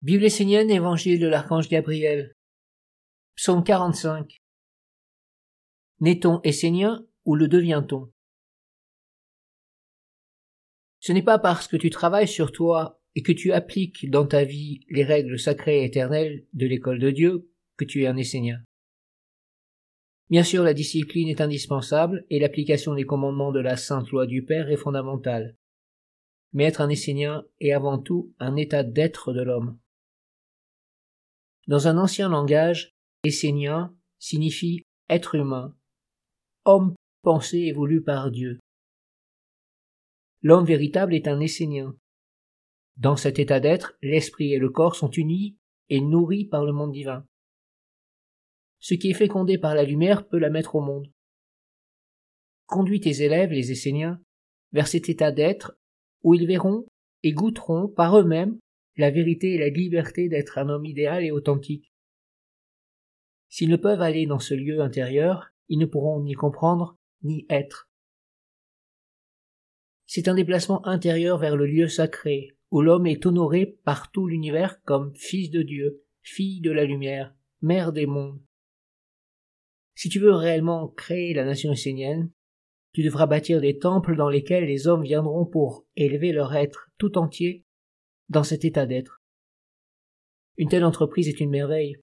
Bible 0.00 0.26
essénienne, 0.26 0.70
Évangile 0.70 1.18
de 1.18 1.26
l'archange 1.26 1.68
Gabriel. 1.68 2.32
Psaume 3.34 3.64
45. 3.64 4.36
N'est-on 5.98 6.40
essénien 6.42 7.04
ou 7.24 7.34
le 7.34 7.48
devient-on? 7.48 8.08
Ce 11.00 11.10
n'est 11.10 11.24
pas 11.24 11.40
parce 11.40 11.66
que 11.66 11.76
tu 11.76 11.90
travailles 11.90 12.28
sur 12.28 12.52
toi 12.52 13.02
et 13.16 13.22
que 13.22 13.32
tu 13.32 13.52
appliques 13.52 14.08
dans 14.08 14.24
ta 14.24 14.44
vie 14.44 14.86
les 14.88 15.02
règles 15.02 15.36
sacrées 15.36 15.80
et 15.80 15.86
éternelles 15.86 16.46
de 16.52 16.66
l'école 16.68 17.00
de 17.00 17.10
Dieu 17.10 17.50
que 17.76 17.84
tu 17.84 18.04
es 18.04 18.06
un 18.06 18.16
essénien. 18.16 18.62
Bien 20.30 20.44
sûr, 20.44 20.62
la 20.62 20.74
discipline 20.74 21.28
est 21.28 21.40
indispensable 21.40 22.24
et 22.30 22.38
l'application 22.38 22.94
des 22.94 23.04
commandements 23.04 23.50
de 23.50 23.60
la 23.60 23.76
sainte 23.76 24.10
loi 24.10 24.28
du 24.28 24.44
Père 24.44 24.70
est 24.70 24.76
fondamentale. 24.76 25.56
Mais 26.52 26.66
être 26.66 26.82
un 26.82 26.88
essénien 26.88 27.44
est 27.58 27.72
avant 27.72 27.98
tout 27.98 28.32
un 28.38 28.54
état 28.54 28.84
d'être 28.84 29.32
de 29.32 29.42
l'homme. 29.42 29.76
Dans 31.68 31.86
un 31.86 31.98
ancien 31.98 32.30
langage, 32.30 32.94
essénien 33.24 33.94
signifie 34.18 34.84
être 35.10 35.34
humain, 35.34 35.76
homme 36.64 36.94
pensé 37.20 37.58
et 37.58 37.72
voulu 37.72 38.02
par 38.02 38.30
Dieu. 38.30 38.58
L'homme 40.40 40.64
véritable 40.64 41.14
est 41.14 41.28
un 41.28 41.40
essénien. 41.40 41.94
Dans 42.96 43.16
cet 43.16 43.38
état 43.38 43.60
d'être, 43.60 43.98
l'esprit 44.00 44.54
et 44.54 44.58
le 44.58 44.70
corps 44.70 44.96
sont 44.96 45.10
unis 45.10 45.58
et 45.90 46.00
nourris 46.00 46.46
par 46.46 46.64
le 46.64 46.72
monde 46.72 46.92
divin. 46.92 47.26
Ce 48.80 48.94
qui 48.94 49.10
est 49.10 49.14
fécondé 49.14 49.58
par 49.58 49.74
la 49.74 49.84
lumière 49.84 50.26
peut 50.26 50.38
la 50.38 50.48
mettre 50.48 50.74
au 50.74 50.80
monde. 50.80 51.12
Conduis 52.64 53.00
tes 53.00 53.22
élèves, 53.22 53.50
les 53.50 53.72
esséniens, 53.72 54.22
vers 54.72 54.88
cet 54.88 55.10
état 55.10 55.32
d'être 55.32 55.76
où 56.22 56.32
ils 56.32 56.46
verront 56.46 56.86
et 57.22 57.32
goûteront 57.32 57.88
par 57.88 58.18
eux-mêmes 58.18 58.58
la 58.98 59.10
vérité 59.10 59.54
et 59.54 59.58
la 59.58 59.68
liberté 59.68 60.28
d'être 60.28 60.58
un 60.58 60.68
homme 60.68 60.84
idéal 60.84 61.24
et 61.24 61.30
authentique. 61.30 61.94
S'ils 63.48 63.70
ne 63.70 63.76
peuvent 63.76 64.02
aller 64.02 64.26
dans 64.26 64.40
ce 64.40 64.54
lieu 64.54 64.80
intérieur, 64.80 65.50
ils 65.68 65.78
ne 65.78 65.86
pourront 65.86 66.20
ni 66.20 66.34
comprendre 66.34 66.98
ni 67.22 67.46
être. 67.48 67.88
C'est 70.06 70.28
un 70.28 70.34
déplacement 70.34 70.84
intérieur 70.86 71.38
vers 71.38 71.56
le 71.56 71.66
lieu 71.66 71.88
sacré, 71.88 72.56
où 72.70 72.82
l'homme 72.82 73.06
est 73.06 73.24
honoré 73.24 73.78
par 73.84 74.10
tout 74.10 74.26
l'univers 74.26 74.82
comme 74.82 75.14
fils 75.14 75.50
de 75.50 75.62
Dieu, 75.62 76.02
fille 76.22 76.60
de 76.60 76.72
la 76.72 76.84
lumière, 76.84 77.34
mère 77.62 77.92
des 77.92 78.06
mondes. 78.06 78.42
Si 79.94 80.08
tu 80.08 80.18
veux 80.18 80.34
réellement 80.34 80.88
créer 80.88 81.34
la 81.34 81.44
nation 81.44 81.72
essénienne, 81.72 82.30
tu 82.92 83.04
devras 83.04 83.26
bâtir 83.26 83.60
des 83.60 83.78
temples 83.78 84.16
dans 84.16 84.28
lesquels 84.28 84.64
les 84.64 84.88
hommes 84.88 85.02
viendront 85.02 85.46
pour 85.46 85.86
élever 85.94 86.32
leur 86.32 86.54
être 86.54 86.90
tout 86.98 87.16
entier 87.16 87.64
dans 88.28 88.42
cet 88.42 88.64
état 88.64 88.86
d'être. 88.86 89.20
Une 90.56 90.68
telle 90.68 90.84
entreprise 90.84 91.28
est 91.28 91.40
une 91.40 91.50
merveille. 91.50 91.96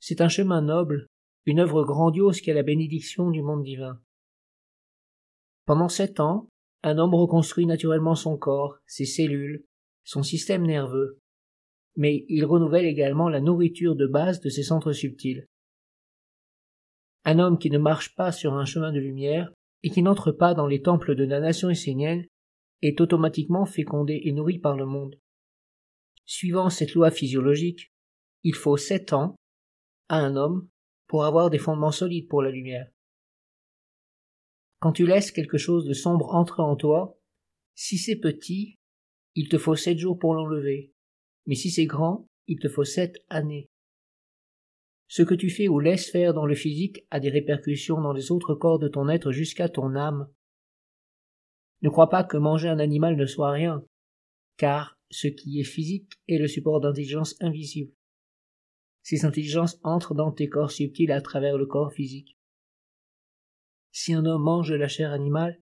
C'est 0.00 0.20
un 0.20 0.28
chemin 0.28 0.62
noble, 0.62 1.06
une 1.46 1.60
œuvre 1.60 1.84
grandiose 1.84 2.40
qui 2.40 2.50
a 2.50 2.54
la 2.54 2.62
bénédiction 2.62 3.30
du 3.30 3.42
monde 3.42 3.62
divin. 3.62 4.00
Pendant 5.66 5.88
sept 5.88 6.18
ans, 6.20 6.48
un 6.82 6.98
homme 6.98 7.14
reconstruit 7.14 7.66
naturellement 7.66 8.16
son 8.16 8.36
corps, 8.36 8.78
ses 8.86 9.04
cellules, 9.04 9.64
son 10.04 10.22
système 10.22 10.66
nerveux, 10.66 11.20
mais 11.96 12.24
il 12.28 12.44
renouvelle 12.44 12.86
également 12.86 13.28
la 13.28 13.40
nourriture 13.40 13.94
de 13.94 14.06
base 14.06 14.40
de 14.40 14.48
ses 14.48 14.62
centres 14.62 14.92
subtils. 14.92 15.46
Un 17.24 17.38
homme 17.38 17.58
qui 17.58 17.70
ne 17.70 17.78
marche 17.78 18.14
pas 18.16 18.32
sur 18.32 18.54
un 18.54 18.64
chemin 18.64 18.92
de 18.92 18.98
lumière 18.98 19.52
et 19.84 19.90
qui 19.90 20.02
n'entre 20.02 20.32
pas 20.32 20.54
dans 20.54 20.66
les 20.66 20.82
temples 20.82 21.14
de 21.14 21.24
la 21.24 21.40
nation 21.40 21.70
essénienne 21.70 22.26
est 22.82 23.00
automatiquement 23.00 23.64
fécondé 23.64 24.20
et 24.24 24.32
nourri 24.32 24.58
par 24.58 24.76
le 24.76 24.86
monde. 24.86 25.16
Suivant 26.24 26.70
cette 26.70 26.94
loi 26.94 27.10
physiologique, 27.10 27.92
il 28.44 28.54
faut 28.54 28.76
sept 28.76 29.12
ans 29.12 29.36
à 30.08 30.16
un 30.18 30.36
homme 30.36 30.68
pour 31.06 31.24
avoir 31.24 31.50
des 31.50 31.58
fondements 31.58 31.92
solides 31.92 32.28
pour 32.28 32.42
la 32.42 32.50
lumière. 32.50 32.90
Quand 34.80 34.92
tu 34.92 35.06
laisses 35.06 35.30
quelque 35.30 35.58
chose 35.58 35.86
de 35.86 35.92
sombre 35.92 36.34
entrer 36.34 36.62
en 36.62 36.76
toi, 36.76 37.18
si 37.74 37.98
c'est 37.98 38.16
petit, 38.16 38.78
il 39.34 39.48
te 39.48 39.58
faut 39.58 39.76
sept 39.76 39.98
jours 39.98 40.18
pour 40.18 40.34
l'enlever, 40.34 40.92
mais 41.46 41.54
si 41.54 41.70
c'est 41.70 41.86
grand, 41.86 42.26
il 42.46 42.58
te 42.58 42.68
faut 42.68 42.84
sept 42.84 43.24
années. 43.28 43.68
Ce 45.08 45.22
que 45.22 45.34
tu 45.34 45.50
fais 45.50 45.68
ou 45.68 45.78
laisses 45.78 46.10
faire 46.10 46.32
dans 46.34 46.46
le 46.46 46.54
physique 46.54 47.04
a 47.10 47.20
des 47.20 47.28
répercussions 47.28 48.00
dans 48.00 48.12
les 48.12 48.32
autres 48.32 48.54
corps 48.54 48.78
de 48.78 48.88
ton 48.88 49.08
être 49.08 49.30
jusqu'à 49.30 49.68
ton 49.68 49.94
âme. 49.94 50.28
Ne 51.82 51.90
crois 51.90 52.08
pas 52.08 52.24
que 52.24 52.36
manger 52.36 52.68
un 52.68 52.78
animal 52.78 53.16
ne 53.16 53.26
soit 53.26 53.50
rien, 53.50 53.84
car 54.56 54.96
ce 55.12 55.28
qui 55.28 55.60
est 55.60 55.64
physique 55.64 56.10
est 56.26 56.38
le 56.38 56.48
support 56.48 56.80
d'intelligence 56.80 57.36
invisible. 57.40 57.92
Ces 59.02 59.24
intelligences 59.24 59.78
entrent 59.82 60.14
dans 60.14 60.32
tes 60.32 60.48
corps 60.48 60.70
subtils 60.70 61.12
à 61.12 61.20
travers 61.20 61.58
le 61.58 61.66
corps 61.66 61.92
physique. 61.92 62.38
Si 63.92 64.14
un 64.14 64.24
homme 64.24 64.42
mange 64.42 64.72
la 64.72 64.88
chair 64.88 65.12
animale, 65.12 65.60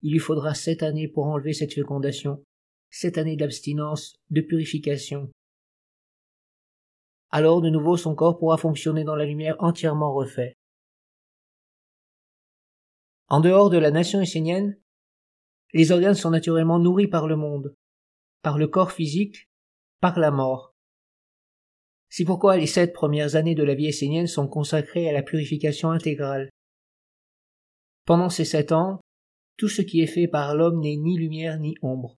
il 0.00 0.12
lui 0.12 0.18
faudra 0.18 0.54
sept 0.54 0.82
années 0.82 1.08
pour 1.08 1.26
enlever 1.26 1.52
cette 1.52 1.74
fécondation, 1.74 2.42
sept 2.90 3.18
années 3.18 3.36
d'abstinence, 3.36 4.16
de 4.30 4.40
purification. 4.40 5.30
Alors 7.30 7.60
de 7.60 7.68
nouveau 7.68 7.98
son 7.98 8.14
corps 8.14 8.38
pourra 8.38 8.56
fonctionner 8.56 9.04
dans 9.04 9.16
la 9.16 9.26
lumière 9.26 9.56
entièrement 9.58 10.14
refait. 10.14 10.56
En 13.28 13.40
dehors 13.40 13.68
de 13.68 13.78
la 13.78 13.90
nation 13.90 14.22
essénienne, 14.22 14.78
les 15.74 15.92
organes 15.92 16.14
sont 16.14 16.30
naturellement 16.30 16.78
nourris 16.78 17.08
par 17.08 17.26
le 17.26 17.36
monde 17.36 17.74
par 18.46 18.58
le 18.58 18.68
corps 18.68 18.92
physique, 18.92 19.50
par 20.00 20.20
la 20.20 20.30
mort. 20.30 20.72
C'est 22.08 22.24
pourquoi 22.24 22.56
les 22.56 22.68
sept 22.68 22.92
premières 22.92 23.34
années 23.34 23.56
de 23.56 23.64
la 23.64 23.74
vie 23.74 23.88
essénienne 23.88 24.28
sont 24.28 24.46
consacrées 24.46 25.08
à 25.08 25.12
la 25.12 25.24
purification 25.24 25.90
intégrale. 25.90 26.48
Pendant 28.04 28.30
ces 28.30 28.44
sept 28.44 28.70
ans, 28.70 29.00
tout 29.56 29.68
ce 29.68 29.82
qui 29.82 30.00
est 30.00 30.06
fait 30.06 30.28
par 30.28 30.54
l'homme 30.54 30.78
n'est 30.78 30.94
ni 30.94 31.18
lumière 31.18 31.58
ni 31.58 31.74
ombre. 31.82 32.14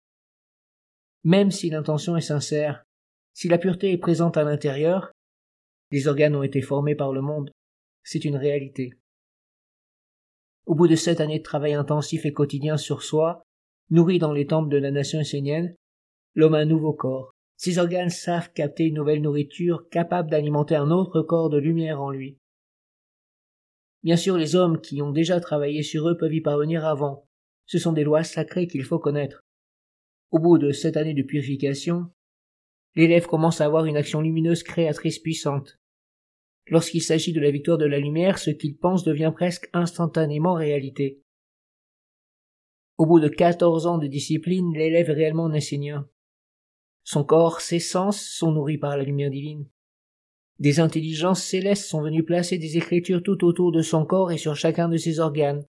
Même 1.25 1.51
si 1.51 1.71
l'intention 1.71 2.15
est 2.15 2.21
sincère, 2.21 2.85
si 3.33 3.49
la 3.49 3.57
pureté 3.57 3.93
est 3.93 3.97
présente 3.97 4.37
à 4.37 4.45
l'intérieur, 4.45 5.13
les 5.93 6.09
organes 6.09 6.37
ont 6.37 6.43
été 6.43 6.61
formés 6.61 6.95
par 6.95 7.15
le 7.15 7.23
monde, 7.23 7.51
c'est 8.05 8.27
une 8.27 8.37
réalité. 8.37 8.93
Au 10.67 10.75
bout 10.75 10.89
de 10.89 10.95
sept 10.95 11.23
années 11.23 11.39
de 11.39 11.43
travail 11.43 11.73
intensif 11.73 12.27
et 12.27 12.35
quotidien 12.35 12.77
sur 12.77 13.03
soi, 13.03 13.41
nourri 13.89 14.19
dans 14.19 14.33
les 14.33 14.47
temples 14.47 14.69
de 14.69 14.77
la 14.77 14.91
nation 14.91 15.21
essénienne, 15.21 15.75
l'homme 16.35 16.55
a 16.55 16.59
un 16.59 16.65
nouveau 16.65 16.93
corps. 16.93 17.33
Ses 17.57 17.79
organes 17.79 18.11
savent 18.11 18.53
capter 18.53 18.85
une 18.85 18.95
nouvelle 18.95 19.23
nourriture 19.23 19.89
capable 19.91 20.31
d'alimenter 20.31 20.77
un 20.77 20.91
autre 20.91 21.23
corps 21.23 21.51
de 21.51 21.59
lumière 21.59 22.01
en 22.01 22.11
lui. 22.11 22.39
Bien 24.05 24.17
sûr, 24.17 24.37
les 24.37 24.55
hommes 24.55 24.81
qui 24.81 25.03
ont 25.03 25.11
déjà 25.11 25.41
travaillé 25.41 25.83
sur 25.83 26.09
eux 26.09 26.17
peuvent 26.17 26.35
y 26.35 26.41
parvenir 26.41 26.87
avant. 26.87 27.27
Ce 27.67 27.79
sont 27.79 27.93
des 27.93 28.05
lois 28.05 28.23
sacrées 28.23 28.69
qu'il 28.69 28.85
faut 28.85 29.01
connaître. 29.01 29.45
Au 30.31 30.39
bout 30.39 30.59
de 30.59 30.71
sept 30.71 30.97
années 30.97 31.15
de 31.15 31.23
purification, 31.23 32.11
l'élève 32.95 33.27
commence 33.27 33.61
à 33.61 33.65
avoir 33.65 33.87
une 33.87 33.97
action 33.97 34.21
lumineuse 34.21 34.63
créatrice 34.63 35.19
puissante. 35.19 35.79
Lorsqu'il 36.69 37.03
s'agit 37.03 37.33
de 37.33 37.41
la 37.41 37.51
victoire 37.51 37.79
de 37.79 37.87
la 37.87 37.99
lumière, 37.99 38.39
ce 38.39 38.51
qu'il 38.51 38.77
pense 38.77 39.03
devient 39.03 39.33
presque 39.35 39.69
instantanément 39.73 40.55
réalité. 40.55 41.23
Au 42.99 43.07
bout 43.07 43.21
de 43.21 43.29
quatorze 43.29 43.87
ans 43.87 43.99
de 43.99 44.07
discipline, 44.07 44.73
l'élève 44.75 45.11
est 45.11 45.15
réellement 45.15 45.45
enseignant. 45.45 46.05
Son 47.11 47.25
corps, 47.25 47.63
ses 47.63 47.79
sens 47.79 48.21
sont 48.21 48.53
nourris 48.53 48.77
par 48.77 48.99
la 48.99 49.03
lumière 49.03 49.31
divine. 49.31 49.65
Des 50.59 50.79
intelligences 50.79 51.43
célestes 51.43 51.87
sont 51.87 52.03
venues 52.03 52.23
placer 52.23 52.59
des 52.59 52.77
écritures 52.77 53.23
tout 53.23 53.47
autour 53.47 53.73
de 53.73 53.81
son 53.81 54.05
corps 54.05 54.31
et 54.31 54.37
sur 54.37 54.55
chacun 54.57 54.91
de 54.91 54.99
ses 54.99 55.19
organes, 55.19 55.65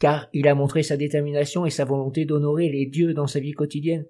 car 0.00 0.28
il 0.32 0.48
a 0.48 0.56
montré 0.56 0.82
sa 0.82 0.96
détermination 0.96 1.66
et 1.66 1.70
sa 1.70 1.84
volonté 1.84 2.24
d'honorer 2.24 2.68
les 2.68 2.84
dieux 2.84 3.14
dans 3.14 3.28
sa 3.28 3.38
vie 3.38 3.52
quotidienne. 3.52 4.08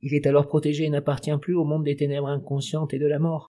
Il 0.00 0.14
est 0.14 0.26
alors 0.26 0.48
protégé 0.48 0.82
et 0.82 0.90
n'appartient 0.90 1.38
plus 1.40 1.54
au 1.54 1.62
monde 1.62 1.84
des 1.84 1.94
ténèbres 1.94 2.26
inconscientes 2.26 2.92
et 2.92 2.98
de 2.98 3.06
la 3.06 3.20
mort. 3.20 3.46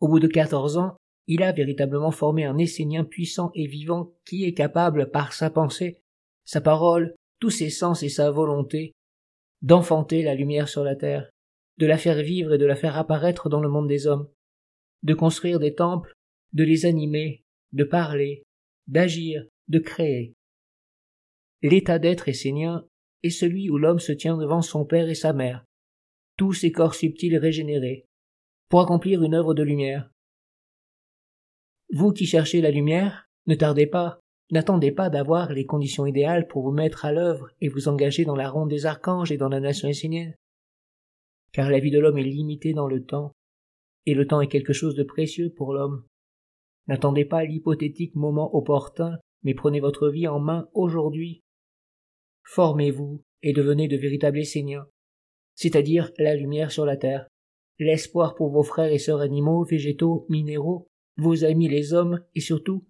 Au 0.00 0.08
bout 0.08 0.18
de 0.18 0.26
quatorze 0.26 0.76
ans, 0.76 0.96
il 1.28 1.44
a 1.44 1.52
véritablement 1.52 2.10
formé 2.10 2.46
un 2.46 2.58
essénien 2.58 3.04
puissant 3.04 3.52
et 3.54 3.68
vivant 3.68 4.12
qui 4.26 4.44
est 4.44 4.54
capable, 4.54 5.12
par 5.12 5.34
sa 5.34 5.50
pensée, 5.50 6.00
sa 6.44 6.60
parole, 6.60 7.14
tous 7.38 7.50
ses 7.50 7.70
sens 7.70 8.02
et 8.02 8.08
sa 8.08 8.32
volonté, 8.32 8.92
d'enfanter 9.64 10.22
la 10.22 10.34
lumière 10.34 10.68
sur 10.68 10.84
la 10.84 10.94
terre, 10.94 11.30
de 11.78 11.86
la 11.86 11.96
faire 11.96 12.22
vivre 12.22 12.52
et 12.52 12.58
de 12.58 12.66
la 12.66 12.76
faire 12.76 12.98
apparaître 12.98 13.48
dans 13.48 13.60
le 13.60 13.70
monde 13.70 13.88
des 13.88 14.06
hommes, 14.06 14.28
de 15.02 15.14
construire 15.14 15.58
des 15.58 15.74
temples, 15.74 16.12
de 16.52 16.64
les 16.64 16.84
animer, 16.84 17.44
de 17.72 17.84
parler, 17.84 18.42
d'agir, 18.88 19.46
de 19.68 19.78
créer. 19.78 20.34
L'état 21.62 21.98
d'être 21.98 22.28
essénien 22.28 22.86
est 23.22 23.30
celui 23.30 23.70
où 23.70 23.78
l'homme 23.78 24.00
se 24.00 24.12
tient 24.12 24.36
devant 24.36 24.60
son 24.60 24.84
père 24.84 25.08
et 25.08 25.14
sa 25.14 25.32
mère, 25.32 25.64
tous 26.36 26.52
ses 26.52 26.70
corps 26.70 26.94
subtils 26.94 27.38
régénérés, 27.38 28.04
pour 28.68 28.82
accomplir 28.82 29.22
une 29.22 29.34
œuvre 29.34 29.54
de 29.54 29.62
lumière. 29.62 30.10
Vous 31.90 32.12
qui 32.12 32.26
cherchez 32.26 32.60
la 32.60 32.70
lumière, 32.70 33.30
ne 33.46 33.54
tardez 33.54 33.86
pas, 33.86 34.20
N'attendez 34.50 34.92
pas 34.92 35.08
d'avoir 35.10 35.52
les 35.52 35.64
conditions 35.64 36.06
idéales 36.06 36.46
pour 36.46 36.62
vous 36.62 36.70
mettre 36.70 37.04
à 37.04 37.12
l'œuvre 37.12 37.48
et 37.60 37.68
vous 37.68 37.88
engager 37.88 38.24
dans 38.24 38.36
la 38.36 38.50
ronde 38.50 38.68
des 38.68 38.86
archanges 38.86 39.32
et 39.32 39.38
dans 39.38 39.48
la 39.48 39.60
nation 39.60 39.88
essénienne. 39.88 40.34
car 41.52 41.70
la 41.70 41.78
vie 41.78 41.92
de 41.92 42.00
l'homme 42.00 42.18
est 42.18 42.24
limitée 42.24 42.72
dans 42.72 42.88
le 42.88 43.04
temps, 43.04 43.32
et 44.06 44.14
le 44.14 44.26
temps 44.26 44.40
est 44.40 44.48
quelque 44.48 44.72
chose 44.72 44.96
de 44.96 45.04
précieux 45.04 45.50
pour 45.50 45.72
l'homme. 45.72 46.04
N'attendez 46.88 47.24
pas 47.24 47.44
l'hypothétique 47.44 48.16
moment 48.16 48.54
opportun, 48.54 49.18
mais 49.44 49.54
prenez 49.54 49.78
votre 49.78 50.08
vie 50.08 50.26
en 50.26 50.40
main 50.40 50.68
aujourd'hui. 50.74 51.42
Formez-vous 52.42 53.22
et 53.42 53.52
devenez 53.52 53.86
de 53.86 53.96
véritables 53.96 54.38
Esséniens, 54.38 54.86
c'est-à-dire 55.54 56.10
la 56.18 56.34
lumière 56.34 56.72
sur 56.72 56.84
la 56.84 56.96
terre, 56.96 57.28
l'espoir 57.78 58.34
pour 58.34 58.50
vos 58.50 58.64
frères 58.64 58.92
et 58.92 58.98
sœurs 58.98 59.20
animaux, 59.20 59.64
végétaux, 59.64 60.26
minéraux, 60.28 60.88
vos 61.16 61.44
amis 61.44 61.68
les 61.68 61.94
hommes, 61.94 62.20
et 62.34 62.40
surtout 62.40 62.84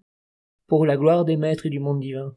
pour 0.67 0.85
la 0.85 0.97
gloire 0.97 1.25
des 1.25 1.37
maîtres 1.37 1.65
et 1.65 1.69
du 1.69 1.79
monde 1.79 1.99
divin. 1.99 2.35